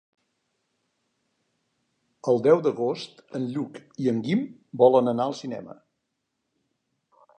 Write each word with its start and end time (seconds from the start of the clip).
El 2.33 2.41
deu 2.47 2.63
d'agost 2.67 3.21
en 3.41 3.45
Lluc 3.57 3.77
i 4.05 4.09
en 4.13 4.25
Guim 4.29 4.43
volen 4.85 5.13
anar 5.13 5.29
al 5.31 5.37
cinema. 5.45 5.77